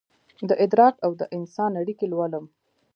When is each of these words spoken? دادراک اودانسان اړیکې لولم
دادراک 0.47 0.95
اودانسان 1.07 1.71
اړیکې 1.81 2.05
لولم 2.11 2.45